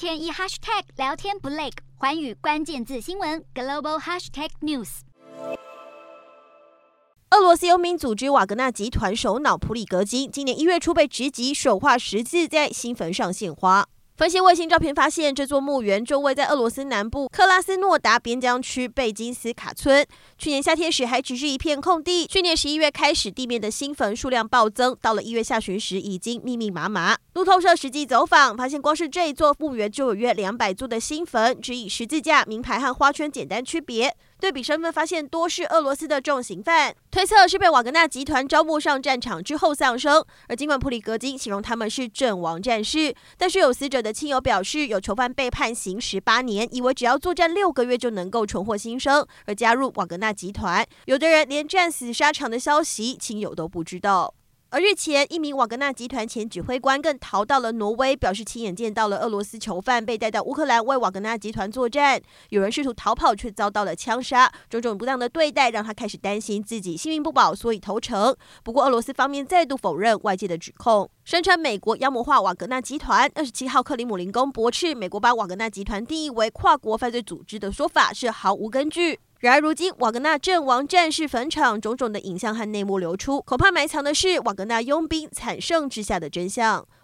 [0.00, 5.00] 天一 hashtag 聊天不累，环宇关键字新闻 global hashtag news。
[7.32, 13.86] 俄罗斯游民组织瓦格纳集团首脑普里格金今年一月初被直击，手画十字在新坟上献花。
[14.16, 20.06] 分析卫星照片发现，这座墓园就位在俄罗斯南部克拉斯诺达边疆区贝金斯卡村。
[20.36, 27.16] 去年夏天时还只是一片空地，去年十一月开始，地面的新坟数量暴增，到了一月下旬时，已经密密麻麻。
[27.34, 34.16] 路透社实际走访，发现光是这一座墓园就有约两百座的新坟，只以十字架、名牌和花圈简单区别。
[34.40, 40.24] 对比身份，发现多是俄罗斯的重刑犯，推测是被瓦格纳集团招募上战场之后丧生。
[40.48, 50.84] 而尽管普里格金形容他们是阵亡战士，但是有死者的亲友表示，有囚犯被判刑十八年，以为只要作战六个月就能够重获新生，而加入瓦格纳集团。
[51.04, 54.34] 有的人连战死沙场的消息，亲友都不知道。
[54.72, 62.22] 而日前，一名瓦格纳集团前指挥官更逃到了挪威，表示亲眼见到了俄罗斯囚犯被带到乌克兰为瓦格纳集团作战。
[62.50, 68.36] 有人试图逃跑，却遭到了枪杀，种种不当的对待让他开始担心自己性命不保，所以投诚。
[68.62, 73.28] 不过，俄罗斯方面再度否认外界的指控，声称美国妖魔化瓦格纳集团。
[73.34, 79.18] 二十七号，克里姆林宫驳斥美国把瓦格纳集团定义为跨国犯罪组织的说法是毫无根据。
[79.40, 86.86] 然而，如今瓦格纳阵亡战士坟场种种的影像和内幕流出，恐怕埋藏的是瓦格纳佣兵惨胜之下的真相。